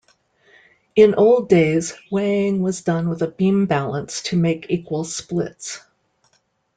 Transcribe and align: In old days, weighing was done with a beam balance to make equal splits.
In 0.95 1.13
old 1.13 1.47
days, 1.47 1.93
weighing 2.09 2.63
was 2.63 2.81
done 2.81 3.07
with 3.07 3.21
a 3.21 3.27
beam 3.29 3.67
balance 3.67 4.23
to 4.23 4.35
make 4.35 4.65
equal 4.71 5.03
splits. 5.03 5.79